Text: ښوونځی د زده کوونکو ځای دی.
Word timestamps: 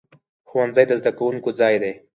ښوونځی 0.49 0.85
د 0.87 0.91
زده 0.99 1.11
کوونکو 1.17 1.49
ځای 1.59 1.75
دی. 1.83 1.93